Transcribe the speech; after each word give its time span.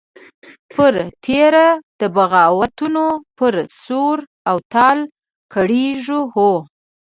پر 0.73 0.93
تېر 1.25 1.53
د 1.99 2.01
بغاوتونو 2.15 3.05
پر 3.37 3.53
سور 3.83 4.17
او 4.49 4.57
تال 4.73 4.99
کرېږې 5.53 6.19
وهو. 6.21 6.53